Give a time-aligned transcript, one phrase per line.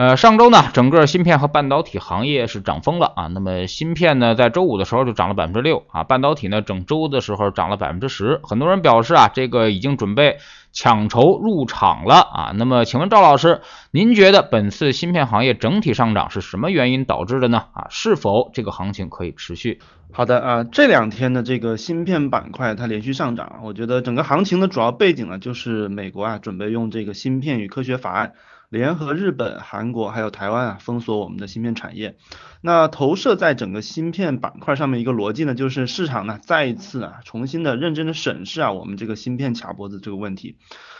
[0.00, 3.26] 呃，上周呢，整个芯片和半导体行业是涨疯了啊。
[3.26, 8.40] 那么芯片呢，在周五的时候就涨了百分之六啊，半导体呢，整周的时候涨了百分之十。
[8.42, 10.38] 很多人表示啊，这个已经准备
[10.72, 12.52] 抢筹入场了啊。
[12.56, 17.64] 那么，请问赵老师，您觉得本次芯片行业整体上涨是什么原因导致的呢？
[17.74, 19.80] 啊，是否这个行情可以持续？
[20.12, 28.32] 好的啊，这两天的这个芯片板块它连续上涨，我觉得整个行情的主要背景呢，就是美国啊准备用这个芯片与科学法案。
[28.70, 32.16] 联合日本、韩国还有台湾啊，封锁我们的芯片产业。
[32.60, 40.56] 那投射在整个芯片板块上面一个逻辑呢，就是市场呢再一次啊重新的认真的审视啊我们这个芯片卡脖子这个问题。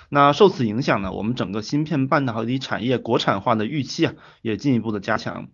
[0.09, 5.47] 那受此影响呢，我们整个芯片半导体产业国产化的预期啊也进一步的加强。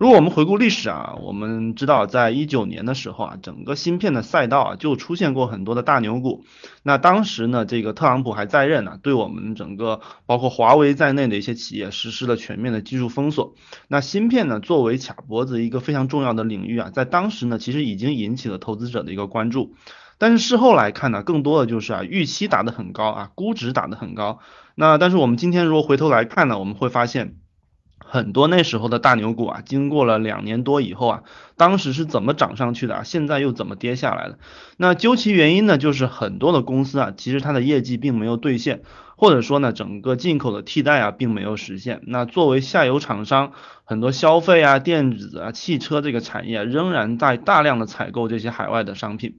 [0.00, 6.46] 如果我们回顾历史啊，我们知道在一九年的时候啊，整个芯片的赛道啊就出现过很多的大牛股。
[6.82, 13.52] 那当时呢，这个特朗普还在任呢，对我们整个包括华为在内的一些企业实施了全面的技术封锁。
[13.88, 19.74] 那芯片呢，作为卡脖子一个非常重要的领域啊，在当时呢，其实已经引起了投资者的一个关注。
[20.16, 24.38] 但是事后来看呢，更多的就是啊，预期打得很高啊，估值打得很高。
[24.74, 27.36] 那但是我们今天如果回头来看呢，我们会发现。
[28.04, 31.22] 很多那时候的大牛股啊，经过了两年多以后啊，
[31.56, 33.02] 当时是怎么涨上去的啊？
[33.04, 34.38] 现在又怎么跌下来的？
[34.76, 38.82] 那究其原因呢，就是很多的公司啊，其实它的业绩并没有兑现，
[39.16, 42.00] 或者说呢，整个进口的替代啊，并没有实现。
[42.04, 43.52] 那作为下游厂商，
[43.84, 49.36] 很多消费啊、电子啊、汽车这个产业仍然在大量的采购这些海外的商品。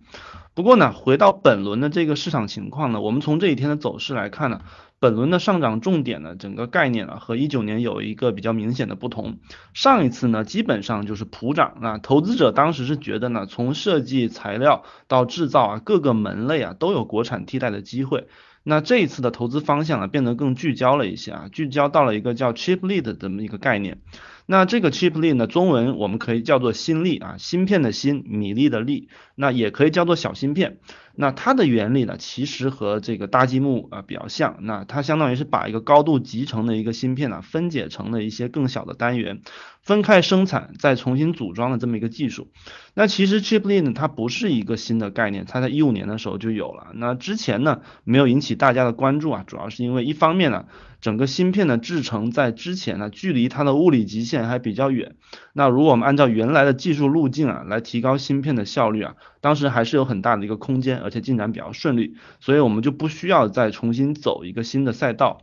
[0.54, 4.62] 不过呢，回到本轮的这个市场情况呢，我们从这几天的走势来看呢。
[5.02, 9.40] 本轮的上涨重点呢，整个概念呢和一九年有一个比较明显的不同。
[9.74, 18.28] 上一次呢，基本上就是普涨啊，投资者当时是觉得呢，从设计材料到制造啊，各个门类啊都有国产替代的机会。
[18.62, 24.02] 那这一次的投资方向啊，变得更聚焦了一些啊，聚焦到了一个叫 cheap lead 的这么一个概念。
[24.46, 30.80] 那这个 chiplet 呢，中文我们可以叫做新粒啊，芯片的芯，米粒的粒，那也可以叫做小芯片。
[31.14, 34.58] 那它的原理呢，其实和这个搭积木啊比较像。
[34.62, 39.42] 那它相当于是把一个高度集成的一个芯片呢，分解成了一些更小的单元，
[39.82, 42.50] 分开生产再重新组装的这么一个技术。
[42.94, 46.92] 那其实 chip lead 呢，它不是一个新的概念，它在一五年的时候就有了。
[46.96, 50.66] 那之前呢，没有引起大家的关注啊，主要是因为一方面呢。
[51.02, 55.16] 整个芯片的制成在之前呢，距离它的物理极限还比较远。
[55.54, 65.42] 那如果我们按照原来的技术路径啊，来提高芯片的效率啊，当时还是有很大的一个空间，而且进展比较顺利，所以我们就不需要再重新走一个新的赛道。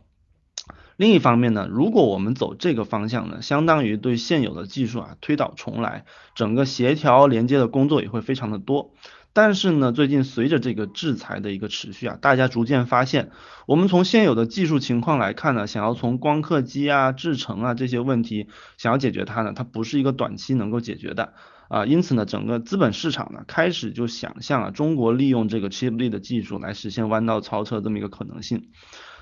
[0.95, 6.03] 另一方面呢，如果我们走这个方向呢，相当于对现有的技术啊推倒重来，
[6.35, 8.93] 整个协调连接的工作也会非常的多。
[9.31, 13.31] 但是呢，最近随着这个制裁的一个持续啊，大家逐渐发现，
[13.67, 18.47] 我们从现有的技术情况来看呢，想要从光刻机啊、制程啊这些问题
[18.77, 21.33] 想要解决它呢，它不是一个短期能够解决的
[21.69, 21.85] 啊。
[21.85, 28.69] 因此呢，整个资本市场呢开始就想象啊，中国利用这个 chiplet 的技术来实现弯道超车这么一个可能性。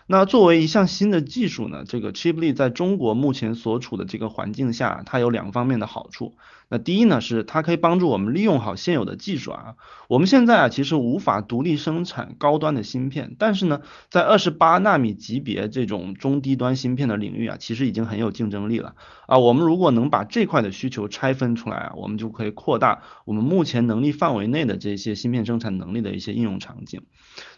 [0.10, 6.38] 那作为一项新的技术呢，这个 chip lead 在中国目前所处的这个环境下，它有两方面的好处。
[6.70, 9.76] 那第一呢，是它可以帮助我们利用好现有的技术啊。
[10.08, 18.96] 我们现在啊，其实无法独立生产高端的芯片，但是呢，在二十八纳米级别这种中低端芯片的领域啊，其实已经很有竞争力了
[19.28, 19.38] 啊。
[19.38, 27.02] 我们如果能把这块的需求拆分出来啊，我们就可以扩大我们目前能力范围内的这些芯片生产能力的一些应用场景。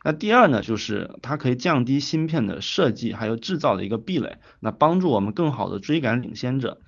[0.04, 6.80] 那第二呢，就是它可以降低芯片的设计还有制造的一个壁垒，那帮助我们更好的追赶领先者。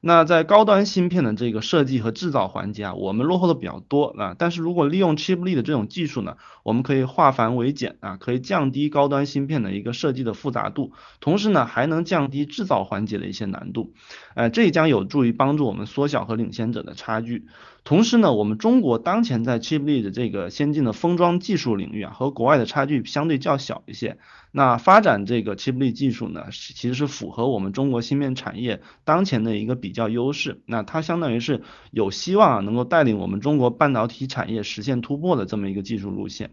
[0.00, 4.36] 那在高端芯片的这个设计和制造环节啊，我们落后的比较多啊。
[4.38, 13.92] 但是如果利用 chip lead 的这种技术呢，我们可以化繁为简啊，可以降低高端芯片的一个设计的复杂度，同时呢，还能降低制造环节的一些难度。
[14.36, 17.48] 呃，这将有助于帮助我们缩小和领先者的差距。
[17.88, 24.18] 同时呢，我们中国当前在 chip lead 这个先进的封装技术领域啊，和国外的差距相对较小一些。
[24.52, 30.60] 那发展这个 chip lead 技术呢，其实是符合我们中国芯片产业当前的一个比较优势。
[30.66, 36.50] 那它相当于是有希望啊，能够带领我们中国半导体产业实现突破的这么一个技术路线。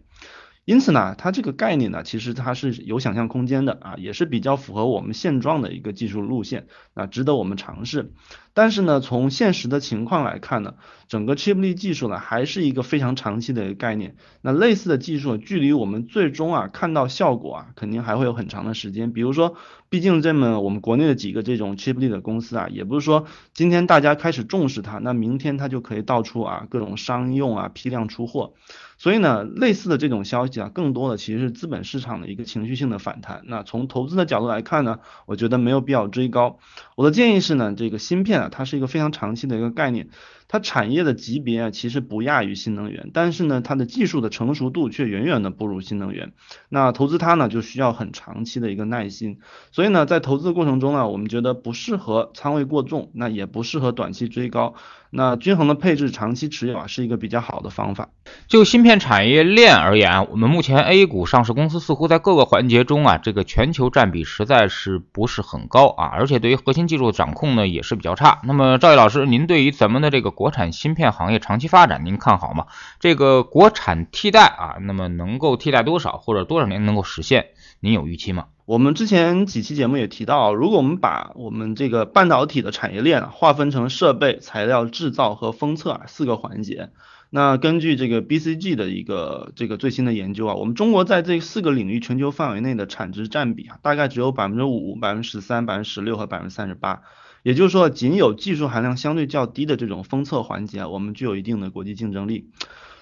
[0.66, 8.12] 因此呢，它这个概念呢，其实它是有想象空间的啊，也是比较符合我们现状的一个技术路线，那值得我们尝试。
[8.52, 10.74] 但是呢，从现实的情况来看呢，
[11.06, 14.16] 整个 Chiplet 技术呢还是一个非常长期的一个概念。
[14.40, 19.12] 那类似的技术距离我们最终啊看到效果啊，肯定还会有很长的时间。
[19.12, 19.54] 比如说，
[19.88, 28.54] 毕竟这么我们国内的几个这种 Chiplet 的公司啊，也不是说今天大家开始重视它，那明天它就可以到处啊各种商用啊批量出货。
[28.98, 33.42] 所以呢，类似的这种消息啊，更多的其实是资本市场的一个情绪性的反弹。
[33.44, 36.58] 那从投资的角度来看呢，我觉得没有必要追高。
[36.94, 40.08] 我的建议是呢，这个芯片啊，它是一个非常长期的一个概念。
[40.48, 46.32] 它产业的级别啊，其实不亚于新能源，但是呢，它的技术的成熟度却远远的不如新能源。
[46.68, 49.38] 那投资它呢，就需要很长期的一个耐心。
[49.72, 54.74] 所以呢，在投资的过程中呢，我们觉得不适合仓位过重，那也不适合短期追高。
[55.10, 58.08] 那均衡的配置，长期持有啊，是一个比较好的方法。
[58.48, 68.40] 就芯片产业链而言，我们目前 A 股上市公司似乎在各个环节中啊，这个全球占比实在是不是很高啊，而且对于核心技术的掌控呢，也是比较差。
[68.42, 72.66] 那么赵毅老师，您对于咱们的这个国产芯片行业长期发展，您看好吗？
[73.00, 77.46] 这个国产替代啊，那么能够替代多少，或者多少年能够实现？
[77.80, 78.46] 您有预期吗？
[78.66, 86.90] 我们之前几期节目也提到，如果我们把我们这个半导体的产业链啊划分成设备、材料制造和封测啊四个环节，
[87.30, 97.02] 那根据这个 BCG 的一个这个最新的研究啊，我们中国在这四个领域全球范围内的产值占比啊，大概只有百分之五、百分之十三、百分之十六和百分之三十八，
[97.46, 102.50] 也就是说，仅有技术含量相对较低的这种封测环节，我们具有一定的国际竞争力。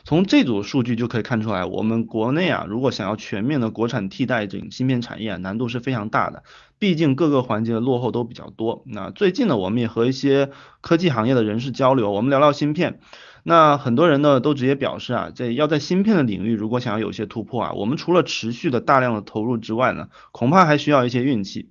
[0.04, 6.42] 从这组数据就可以看出来，我们国内啊，如果想要全面的国产替代这种芯片产业，难度是非常大的。
[6.78, 8.84] 毕竟各个环节的落后都比较多。
[8.86, 10.50] 那最近呢，我们也和一些
[10.82, 13.00] 科技行业的人士交流，我们聊聊芯片。
[13.46, 21.68] 那很多人呢都直接表示啊，这要在芯片的领域，如果想要有些突破啊，我们除了持续的大量的投入之外呢，恐怕还需要一些运气。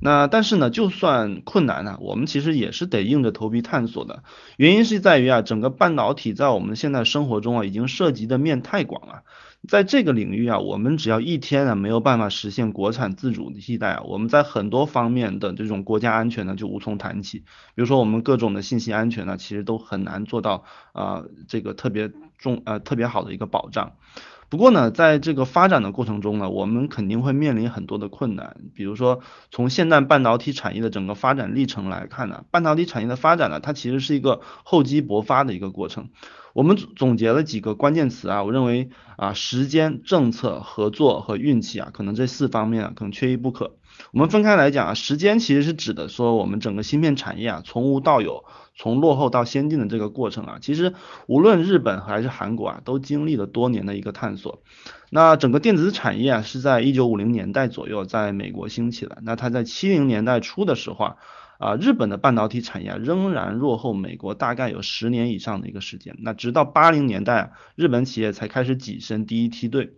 [0.00, 4.22] 那但是呢，就算困难呢，我们其实也是得硬着头皮探索的。
[4.56, 9.22] 原因是在于啊，整个半导体在我们现在生活中啊，已经涉及的面太广了。
[9.68, 17.40] 在这个领域啊，我们只要一天啊没有办法实现国产自主的替代啊，我们在很多方面的这种国家安全呢就无从谈起。
[17.40, 17.44] 比
[17.76, 23.92] 如说我们各种的信息安全呢，其实都很难做到啊这个特别重呃特别好的一个保障。
[24.50, 28.56] 不过呢，在这个发展的过程中呢，我们肯定会面临很多的困难。
[28.74, 29.20] 比如说，
[29.52, 36.10] 从现代半导体产业的整个发展历程来看呢，半导体产业的发展呢，它其实是一个厚积薄发的一个过程。
[36.52, 43.76] 我们总结了几个关键词啊，我认为啊，时间、政策、合作和运气啊，可能这四方面啊，可能缺一不可。
[44.12, 48.44] 我们分开来讲啊，时间其实是指的说我们整个芯片产业啊，从无到有。
[48.76, 50.94] 从落后到先进的这个过程啊，其实
[51.26, 54.62] 无论日本还是韩国啊，都经历了多年的一个探索。
[55.10, 59.18] 那整个电子产业啊，是在一九五零年代左右在美国兴起的。
[59.22, 61.16] 那它在七零年代初的时候啊，
[61.58, 66.16] 啊日本的半导体产业仍然落后美国大概有十年以上的一个时间。
[66.22, 69.92] 那直到八零年代啊，日本企业才开始跻身第一梯队。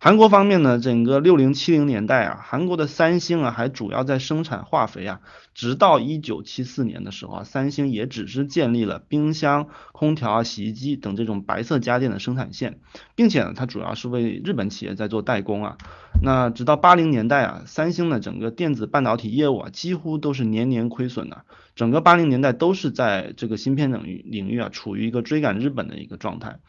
[0.00, 5.20] 韩国方面呢，整个六零七零年代啊，韩国的三星啊还主要在生产化肥啊，
[5.54, 12.78] 直到一九七四年的时候啊，三星也只是建立了冰箱、空调啊、洗衣机等这种白色家电的生产线，
[13.16, 15.76] 并且呢，它主要是为日本企业在做代工啊。
[16.22, 21.44] 那直到八零年代啊，三星的整个电子半导体业务啊，几乎都是年年亏损的，
[21.74, 26.60] 整个八零年代都是在这个芯片领域领域啊，处于一个追赶日本的一个状态。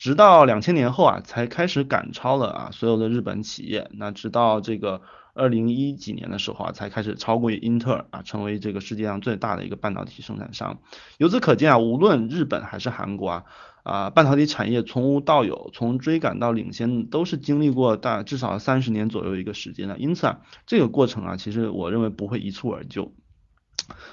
[0.00, 3.90] 直到两千年后啊，才开始赶超了啊所有的日本企业。
[3.92, 5.02] 那直到这个
[5.34, 10.80] 二零一几年的时候啊，才开始超过英特尔啊，成为这个世界上最大的一个半导体生产商。
[11.18, 13.44] 由此可见啊，无论日本还是韩国啊，
[13.82, 19.98] 啊半导体产业从无到有，从追赶到领先，都是经历过大至少三十年左右一个时间的。
[19.98, 23.12] 因此啊，这个过程啊，其实我认为不会一蹴而就。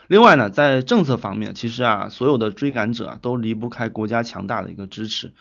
[0.07, 5.33] 另外呢，在政策方面，其实啊，所有的追赶者啊，都离不开国家强大的一个支持。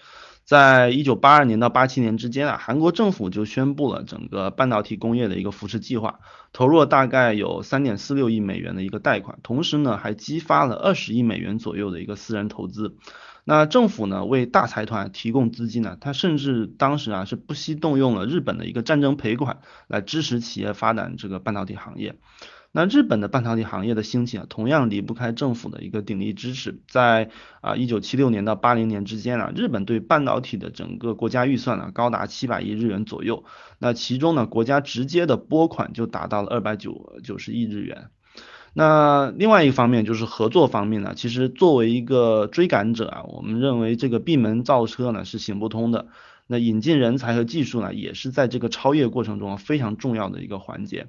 [0.47, 6.21] 在一九八二年到八七年之间啊，韩国政府就宣布了整个半导体工业的一个扶持计划，
[6.53, 12.97] 投入了大概有三点四六亿美元的一个贷款，同时呢还激发了二十亿美元左右的一个私人投资。
[13.43, 22.15] 那政府呢为大财团提供资金呢，他甚至当时啊是不惜动用了日本的一个战争赔款来支持企业发展这个半导体行业。
[22.77, 26.79] 那日本的半导体行业的兴起啊，同样离不开政府的一个鼎力支持。
[26.87, 27.31] 在
[27.63, 33.45] 啊一九七六年到八零年之间啊，日本对半导体的整个国家预算呢，高达七百亿日元左右。
[33.79, 38.11] 那其中呢，国家直接的拨款就达到了二百九九十亿日元。
[38.75, 46.09] 那另外一方面就是合作方面呢，其实作为一个追赶者啊，我们认为这个闭门造车呢是行不通的。
[46.47, 51.07] 那引进人才和技术呢，也是在这个超越过程中非常重要的一个环节。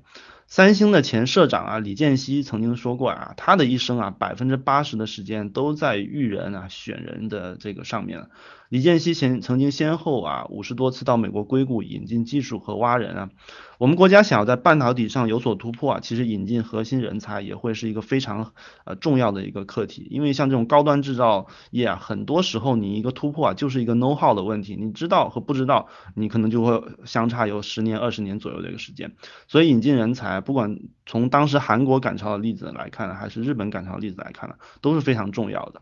[0.49, 8.29] 三星的前社长啊李健熙曾经说过啊，他的一生啊百分之八十的时间都在育人啊选人的这个上面。
[8.69, 13.29] 李健熙前曾经先后啊五十多次到美国硅谷引进技术和挖人啊。
[13.77, 18.53] 我们国家想要在半导体上有所突破啊，其实引进核心人才也会是一个非常
[18.85, 20.07] 呃重要的一个课题。
[20.09, 29.13] 因为像这种高端制造业啊，很多时候你一个突破啊就是一个 know how 的问题，你知道和不知道，你可能就会相差有十年二十年左右的一个时间。
[29.47, 35.81] 所以引进人才，不管从当时韩国赶超的例子来看，还是日本赶超的例子来看呢，都是非常重要的。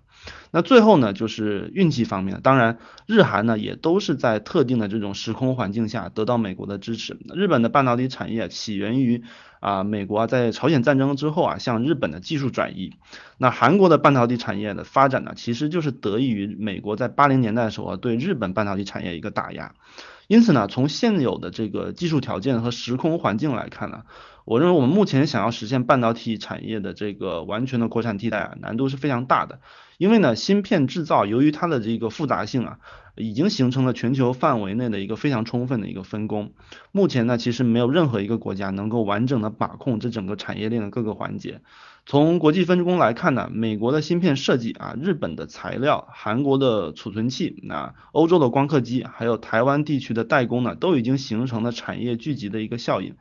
[0.51, 7.17] 那最后呢，就是运气方面，当然日韩呢也都是在特定的这种时空环境下得到美国的支持。
[7.33, 9.23] 日本的半半导体产业起源于
[9.59, 12.95] 啊美国在朝鲜战争之后啊向日本的技术转移。
[13.37, 19.75] 那韩国的半导体产业的发展呢，其实就是得益于美国在八零年代的时候啊对日本半导体产业一个打压。
[20.27, 24.01] 因此呢，从现有的这个技术条件和时空环境来看呢。
[24.45, 29.59] 我认为我们目前想要实现半导体产业的这个完全的国产替代啊，难度是非常大的。
[29.97, 32.79] 因为呢，芯片制造由于它的这个复杂性啊，
[33.15, 36.51] 已经形成了全球范围内的一个非常充分的一个分工。
[36.91, 41.61] 目前呢，其实没有任何一个国家能够完整的把控这整个产业链的各个环节。
[42.05, 53.15] 从国际分工来看呢，美国的芯片设计啊，日本的材料，韩国的储存器，那欧洲的光刻机，还有台湾地区的代工呢，都已经形成了产业聚集的一个效应。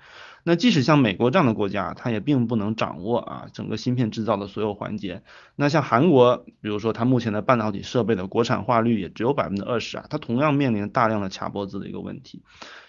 [0.44, 5.22] 那即使像美国这样的国家，它也并不能掌握啊整个芯片制造的所有环节。
[5.56, 12.42] 那像韩国，比如说它目前的半导体设备的国产化率也只有百分之二十啊，它同样面临大量的卡脖子的一个问题。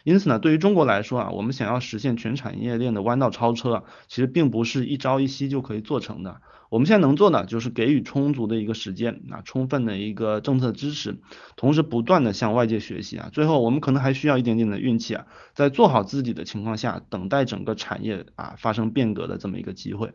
[0.06, 6.42] 因此呢，对于中国来说啊，我们想要实现全产业链的弯道超车啊，其实并不是一朝一夕就可以做成的。
[6.70, 11.18] 我们现在能做的就是给予充足的一个时间，啊，充分的一个政策支持，
[11.56, 13.30] 同时不断的向外界学习啊。
[13.34, 20.14] 最后我们可能还需要一点点的运气啊，在做好自己的情况下，等待整个产业啊发生变革的这么一个机会。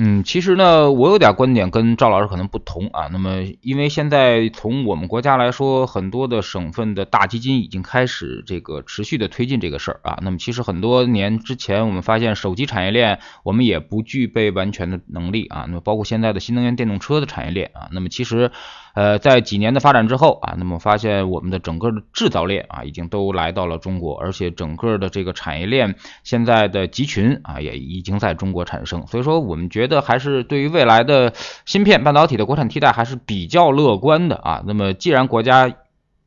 [0.00, 3.08] 嗯，其实呢，我有点观点跟赵老师可能不同啊。
[3.10, 10.20] 那么，因为现在从我们国家来说，很多的省份的大基金已经开始这个持续的推进这个事儿啊。
[10.22, 15.64] 那么，其实很多年之前，我们发现手机产业链我们也不具备完全的能力啊。
[15.66, 17.88] 那么，包括现在的新能源电动车的产业链啊。
[17.90, 18.52] 那么，其实。
[18.98, 29.06] 呃，在几年的发展之后啊，那么发现我们的整个的制造链啊，已经都来到了中国，而且整个的这个产业链现在的集群啊，也已经在中国产生。
[29.06, 31.32] 所以说，我们觉得还是对于未来的
[31.64, 34.64] 芯片半导体的国产替代还是比较乐观的啊。
[34.66, 35.72] 那么，既然国家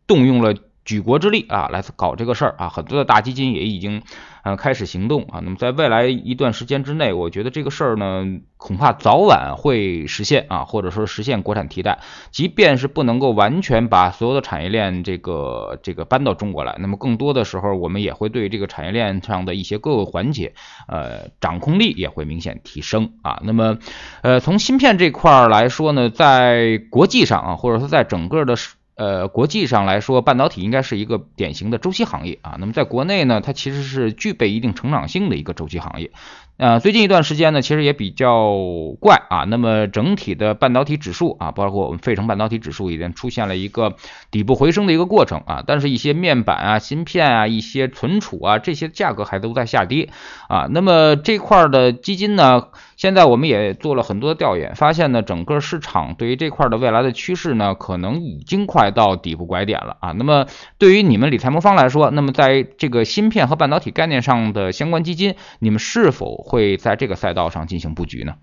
[0.07, 0.55] 动用了。
[0.83, 4.01] 举国之力啊，来搞这个事儿啊，很多的大基金也已经
[4.43, 5.39] 呃开始行动啊。
[5.43, 8.25] 那么在未来一段时间之内，我觉得这个事儿呢，
[8.57, 11.99] 恐怕早晚会实现啊，或者说实现国产替代。
[12.31, 20.53] 即便是不能够完全把所有的产业链这个这个搬到中国来，那么更多的时候，我们也会对这个产业链上的一些各个环节，
[20.87, 23.39] 呃，掌控力也会明显提升啊。
[23.43, 23.77] 那么
[24.23, 28.55] 呃，从芯片这块儿来说呢，在国际上啊，或者说在整个的。
[29.01, 32.57] 呃，国际上来说，半导体应该是一个典型的周期行业啊。
[32.59, 36.11] 那么在国内呢，它其实是具备一定成长性的一个周期行业。
[36.57, 38.55] 呃，最近一段时间呢，其实也比较
[38.99, 39.43] 怪啊。
[39.47, 43.95] 那么整体的半导体指数啊，包括我们费城半导体指数，已经出现了一个
[44.29, 45.63] 底部回升的一个过程啊。
[45.65, 50.09] 但是，一些面板啊、芯片啊、一些存储啊这些价格还都在下跌
[50.47, 50.67] 啊。
[50.69, 52.67] 那么这块的基金呢，
[53.01, 60.11] 现在我们也做了很多的调研，发现呢，整个市场对于这块的未来的趋势呢，可能已经快到底部拐点了啊。
[60.11, 60.45] 那么
[60.77, 66.43] 对于你们理财魔方来说，那么在这个芯片和半导体概念上的相关基金，你们是否？
[66.43, 68.35] 会在这个赛道上进行布局呢？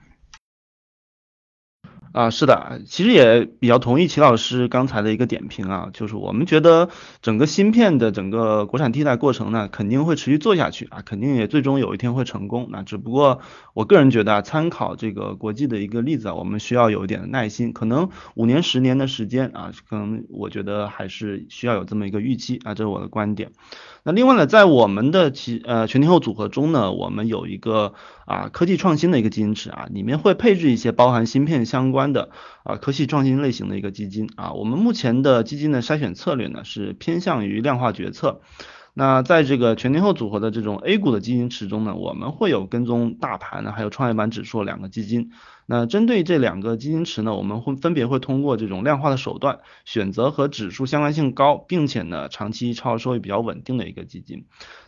[2.12, 6.88] 啊，是的，其实也比较同意齐老师刚才的一个点评啊，就是我们觉得
[7.20, 12.68] 整个芯片的整个国产替代过程呢，肯定会持续做下去啊，肯定也最终有一天会成功。
[12.70, 13.40] 那只不过
[13.74, 23.52] 我个人觉得啊，参考这个国际的一个例子啊，我们需要有一点耐心，可能五年、十年的时间啊，可能我觉得还是需要有这么一个预期啊，这是我的观点。
[24.04, 27.92] 那另外呢，在我们的其呃全天候组合中呢，我们有一个
[28.24, 32.30] 啊科技创新的一个基金池啊，里面会配置一些包含芯片相关关的
[32.62, 34.52] 啊科技创新类型的一个基金啊。
[34.52, 38.40] 我们目前的基金的筛选策略呢是偏向于量化决策。
[38.94, 45.30] 那在这个全天候组合的这种 A 股的基金池中呢，我们会有跟踪大盘呢，还有创业板指数两个基金。
[45.70, 54.46] 那针对这两个基金池呢，我们会分别会通过这种量化的手段，选择和指数相关性高，并且呢长期超额收益比较稳定的一个基金。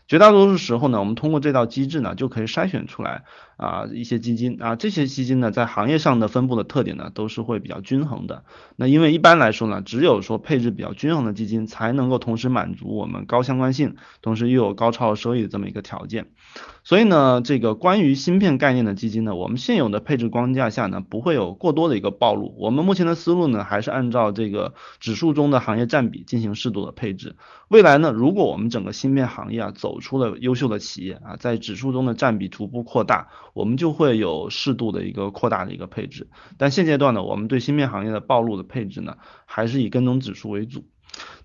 [0.08, 3.22] 绝大多数时候呢，我们通过这道机制呢，就可以筛选出来
[3.56, 8.42] 啊一些基金啊，这些基金呢，在行业上的分布的特点呢，都是会比较均衡的。
[8.74, 16.30] 那因为一般来说呢，只有说配置比较均衡的基金，才能够同时满足我们高相关性，同时又有高超额收益的这么一个条件。
[16.82, 22.54] 所以呢，这个关于芯片概念的基金呢，我们现有的配置框架下呢，不会有过多的一个暴露。
[22.58, 27.36] 我们目前的思路呢，还是按照这个指数中的行业占比进行适度的配置。
[27.68, 36.28] 未来呢，如果我们整个芯片行业啊走出了优秀的企业啊，在指数中的占比逐步扩大，我们就会有适度的一个扩大的一个配置。
[36.58, 40.84] 但现阶段呢，我们对芯片行业的暴露的配置呢，还是以跟踪指数为主。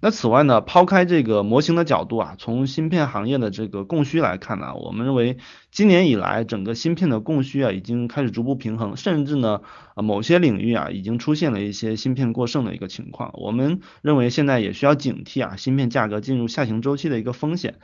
[0.01, 5.37] 那此外呢，抛开这个模型的角度啊，从芯片行业的这个供需来看呢，我们认为
[5.71, 9.61] 今年以来整个芯片的供需啊已经开始逐步平衡，甚至呢，
[9.95, 13.31] 呃某些领域啊已经出现了一些芯片过剩的一个情况。
[13.33, 17.75] 我们认为现在也需要警惕啊，芯片价格进入下行周期的一个风险。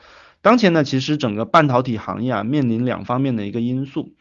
[0.42, 4.12] 当前呢，其实整个半导体行业啊面临两方面的一个因素。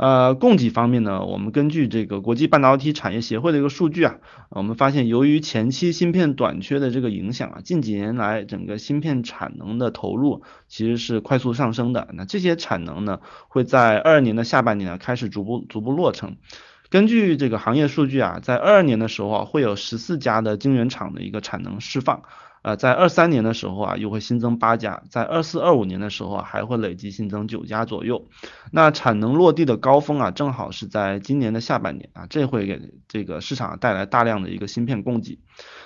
[0.00, 4.16] 呃，供给方面呢，我们根据这个国际半导体产业协会的一个数据啊，
[4.48, 12.08] 我们发现由于前期芯片短缺的这个影响啊，近几年来整个芯片产能的投入其实是快速上升的。
[12.14, 16.36] 那这些产能呢，会在二二年的下半年呢开始逐步逐步落成。
[16.88, 22.22] 根据这个行业数据啊，在二二年的时候啊，会有十四家的晶圆厂的一个产能释放。
[22.62, 28.28] 呃，在二三年的时候啊，又会新增八家；在二四、二五年的时候啊，还会累计新增九家左右。
[28.70, 35.38] 那产能落地的高峰啊，正好是在今年的下半年啊，这会给这个市场带来大量的一个芯片供给。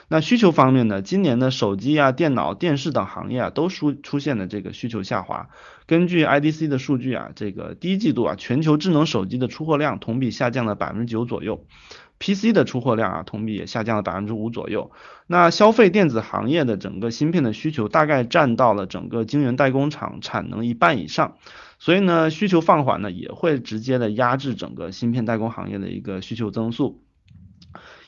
[0.09, 5.49] 那需求方面呢，今年的手机啊、电脑、电视等行业啊，都出出现了这个需求下滑。
[5.87, 11.64] 根据 IDC 的数据啊，这个第一季度啊，全球智能手机的出货量同比下降了百分之九左右。
[12.18, 14.90] PC 的出货量啊，同比也下降了百分之五左右。
[15.26, 21.37] 那消费电子行业的整个芯片的需求大概占到了整个晶圆代工厂产能一半以上，
[21.78, 27.02] 所以呢，需求放缓呢，也会直接的压制整个芯片代工行业的一个需求增速。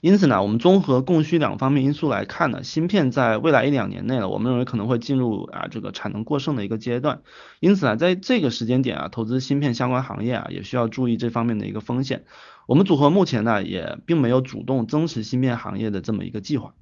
[0.02, 7.22] 因此呢，我们综合供需两方面因素来看呢，芯片在未来一两年内呢，我们认为可能会进入啊这个产能过剩的一个阶段。
[7.60, 12.24] 因此呢，在这个时间点啊，投资芯片相关行业啊，也需要注意这方面的一个风险。
[12.66, 16.74] 我们组合目前呢，也并没有主动增持芯片行业的这么一个计划。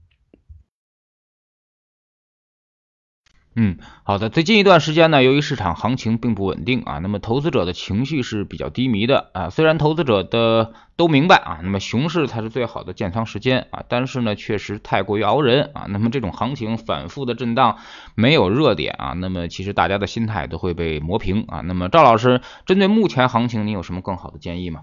[3.57, 4.31] 嗯，好的。
[4.31, 9.49] 最近一段时间呢，由于市场行情并不稳定啊，那么投资者的情绪是比较低迷的啊。
[9.49, 15.87] 虽然投资者的都明白啊，那么熊市才是最好的建仓时间啊，但是呢，确实太过于熬人啊。
[15.89, 17.79] 那么这种行情反复的震荡，
[18.17, 21.61] 没有热点啊，那么其实大家的心态都会被磨平啊。
[21.61, 24.81] 那么赵老师，针对目前行情，你有什么更好的建议吗？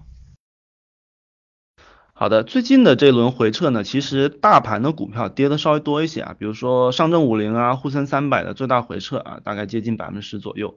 [2.22, 10.76] 好的，最近的这轮回撤呢，其实大盘的股票跌的稍微多一些啊，比如说上证五零啊、沪深三百的最大回撤啊，大概接近百分之十左右，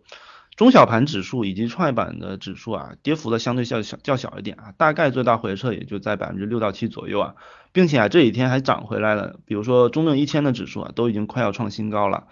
[0.56, 7.36] 中小盘指数以及创业板的指数啊，跌幅的相对较小较小一点啊，大概最大回撤也就在百分之六到七左右啊，
[7.72, 12.24] 并且啊这几天还涨回来了，比如说中证一千的指数啊，都已经快要创新高了。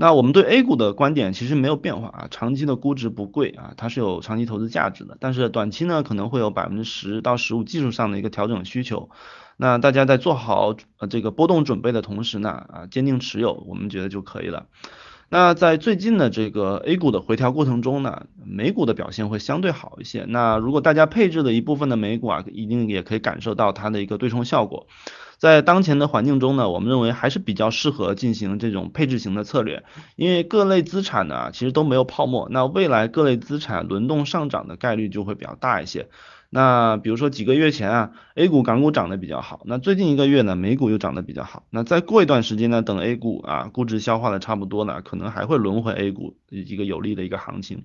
[0.00, 9.10] 那我们对 A 股的观点其实没有变化啊，长期的估值不贵啊，它是有长期投资价值的，但是短期呢可能会有百分之十到十五技术上的一个调整需求，
[9.56, 14.66] 那大家在做好呃这个波动准备的同时呢啊坚定持有，我们觉得就可以了。
[15.30, 20.24] 那在最近的这个 A 股的回调过程中呢，美股的表现会相对好一些。
[20.28, 24.86] 那如果大家配置的一部分的美股啊，一定也可以感受到它的一个对冲效果。
[25.38, 29.84] 在当前的环境中呢，我们认为还是比较适合进行这种配置型的策略，
[30.16, 36.08] 因为各类资产呢其实都没有泡沫，那未来各类资产轮动上涨的概率就会比较大一些。
[36.50, 41.64] 那比如说几个月前啊，A 股、港股涨得比较好，那最近一个月呢，美股又涨得比较好。
[41.68, 47.84] 那再过一段时间呢，等 A 股啊估值消化的差不多了，可能还会轮回 A 股一个有利的一个行情。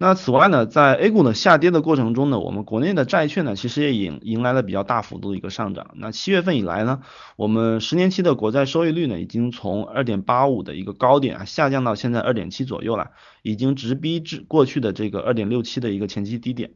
[0.00, 5.88] 那此外呢，在 A 股的下跌的过程中呢，我们国内的债券呢，其实也迎迎来了比较大幅度的一个上涨。
[5.94, 7.00] 那七月份以来呢，
[7.34, 13.10] 我们十年期的国债收益率呢，已经从二点八五的一个高点啊，下降到现在二点七左右了，
[13.42, 16.70] 已经直逼至过去的这个二点六七的一个前期低点。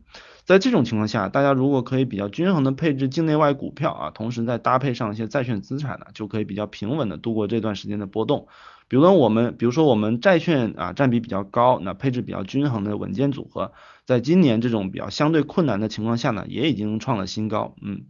[0.44, 8.48] 在这种情况下，大家如果可以比较均衡的配置境内外股票啊，同时再搭配上一些债券资产呢，就可以比较平稳的度过这段时间的波动。
[8.92, 13.72] 比如说我们，比如说我们债券啊占比比较高，那配置比较均衡的稳健组合，
[14.04, 17.74] 在今年这种比较相对困难的情况下呢，也已经创了新高。
[17.80, 18.02] 嗯，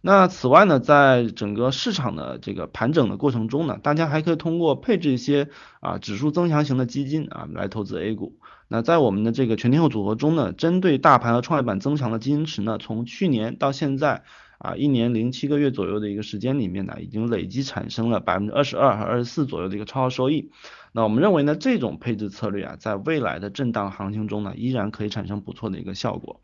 [0.00, 8.38] 那此外呢，在整个市场的这个盘整的过程中呢，大家还可以通过配置一些啊指数增强型的基金啊来投资 A 股。
[8.68, 14.22] 那在我们的这个全天候组合中呢，针对大盘和创业板增强的基金池呢，从去年到现在。
[14.62, 20.52] 啊，一年零七个月左右的一个时间里面呢，已经累计产生了百分之二十二和二十四左右的一个超额收益。
[20.92, 26.40] 那我们认为呢，这种配置策略啊，在未来的震荡行情中呢，依然可以产生不错的一个效果。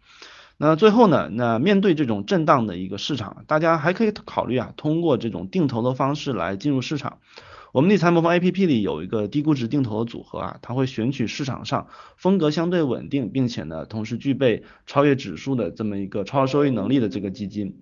[0.57, 7.18] 那最后呢，那面对这种震荡的一个市场，大家还可以考虑啊，通过这种定投的方式来进入市场。
[7.72, 17.78] 我们理财魔方 A P P 里有一个低估值定投的组合啊，它会选取市场上风格相对稳定，并且呢，同时具备超越指数的这么一个超额收益能力的这个基金。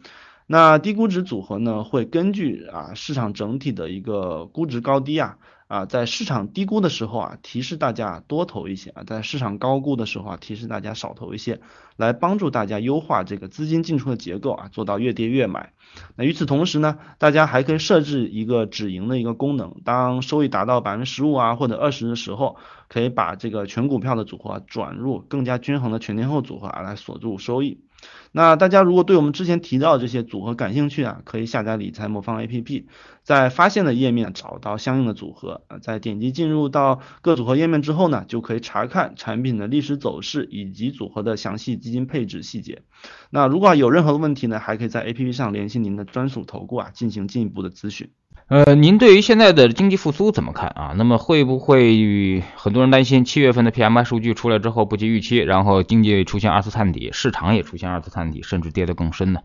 [0.49, 5.39] 那低估值组合呢，会根据啊市场整体的一个估值高低啊。
[5.69, 11.61] 啊，在市场低估的时候啊，提示大家多投一些啊；在市场高估的时候啊，提示大家少投一些，
[11.97, 15.73] 来帮助大家优化这个资金进出的结构啊，做到越跌越买。
[16.15, 22.57] 那与此同时呢，大家还可以设置一个止盈的一个功能，当收益达到百分之十五啊或者二十的时候，
[22.89, 27.81] 可以把这个全股票的组合转入更加均衡的全天候组合啊，来锁住收益。
[28.33, 32.85] 那大家如果对我们之前提到的这些组合感兴趣啊，可以下载理财魔方 APP，
[33.23, 42.83] 在发现的页面找到相应的组合啊，在点击进入到各组合页面之后呢，就可以查看产品的历史走势以及组合的详细基金配置细节。
[43.31, 48.11] 那如果有任何的问题呢，还可以在 APP 上联系您的专属投顾啊，进行进一步的咨询。
[48.49, 50.95] 呃，您对于现在的经济复苏怎么看啊？
[50.97, 59.41] 那么会不会很多人担心七月份的 PMI 数据出来之后不及预期，然后经济出现二次探底，市场也出现二次探底，甚至跌得更深呢？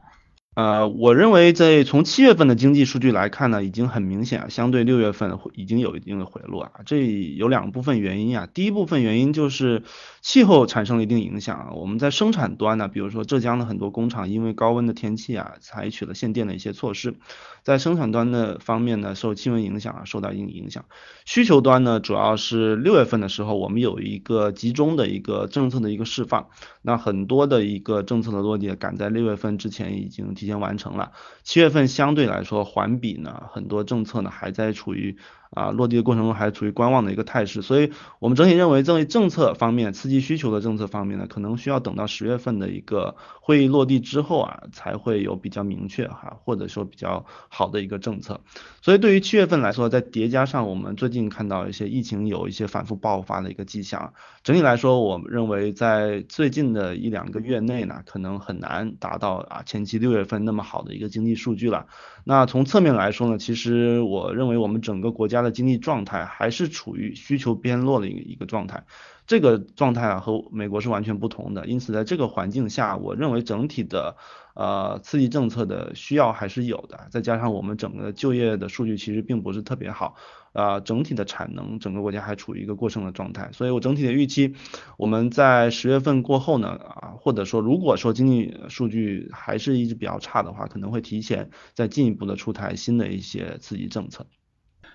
[0.54, 6.72] 呃，我认为在从七月份的经济数据来看呢，已经很明显啊，相对六月份已经有一定的回落啊。
[6.86, 9.84] 这有两部分原因啊，第一部分原因就是
[10.20, 11.68] 气候产生了一定影响啊。
[11.74, 17.16] 我们在生产端呢，比如说浙江的很多工厂因为高温的天气啊，采取了限电的一些措施，
[17.64, 20.86] 在生产端的方面呢，受气温影响啊，受到一定影响。
[21.26, 26.48] 需求端呢，主要是六月份的时候，我们有一个集中的一个政策的一个释放，
[26.82, 30.22] 那很多的一个政策的落地赶在六月份之前已经。
[30.34, 31.12] 提前完成了，
[31.44, 35.18] 七月份相对来说环比呢，很多政策呢还在处于
[35.52, 48.42] 啊落地的过程中，还处于观望的一个态势，所以我们整体认为，这为政策方面刺激需求的政策方面呢，可能需要等到十月份的一个会议落地之后啊，才会有比较明确哈，或者说比较好的一个政策。
[48.82, 61.88] 所以对于七月份来说，在叠加上我们最近看到一些疫情有一些反复爆发的一个迹象，整体来说，我们认为在最近的一两个月内呢，可能很难达到啊前期六月份那么好的一个经济数据了。
[62.24, 68.86] 那从侧面来说呢，其实我认为我们整个国家的经济状态还是处于需求偏弱的一个一个状态。
[69.28, 74.18] 这个状态啊和美国是完全不同的，因此在这个环境下，我认为整体的
[74.56, 77.08] 呃刺激政策的需要还是有的。
[77.12, 80.16] 再加上我们整个就业的数据其实并不是特别好，
[80.52, 84.56] 啊，整体的产能整个国家还处于一个过剩的状态，所以我整体的预期，
[84.98, 94.26] 我们在十月份过后呢，啊，或者说如果说经济数据还是一直比较差的话，可能会提前再进一步的出台新的一些刺激政策。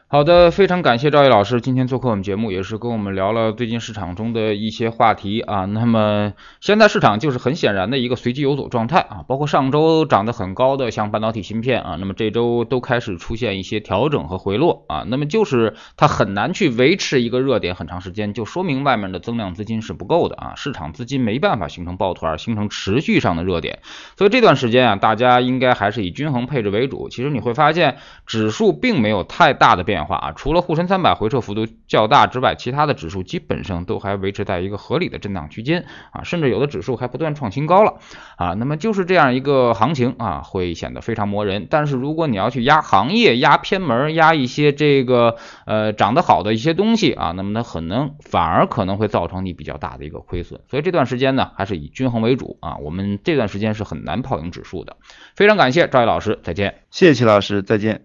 [0.08, 5.64] 好的，非常感谢赵毅老师今天做客我们节目，也是跟我们聊了最近市场中的一些话题啊。
[5.74, 15.02] 那么现在市场就是很显然的一个随机游走状态啊，包括上周涨得很高的像半导体芯片啊，那么这周都开始出现一些调整和回落啊。
[15.08, 23.80] 那么就是它很难去维持一个热点很长时间，就说明外面的增量资金是不够的啊，市场资金没办法形成抱团，形成持续上的热点。
[24.16, 27.08] 所以这段时间啊，大家应该还是以均衡配置为主。
[27.08, 29.95] 其实你会发现指数并没有太大的变。
[29.96, 37.94] 变化啊，除了沪深三百回撤幅度较大之外，其他的指数基本上都还维持在一个合理的震荡区间啊，甚至有的指数还不断创新高了
[38.36, 38.52] 啊。
[38.52, 41.66] 那么就是这样一个行情啊，会显得非常磨人。
[41.70, 50.60] 但是如果你要去压行业、压偏门、压一些这个呃涨得好的一些东西啊，那么它可能反而可能会造成你比较大的一个亏损。
[50.68, 52.76] 所以这段时间呢，还是以均衡为主啊。
[52.76, 54.98] 我们这段时间是很难跑赢指数的。
[55.34, 56.82] 非常感谢赵毅老师，再见。
[56.90, 58.02] 谢谢齐老师，再见。